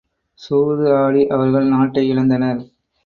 சூது 0.39 0.97
ஆடி 0.97 1.27
அவர்கள் 1.27 1.67
நாட்டை 1.67 2.03
இழந்தனர். 2.11 2.61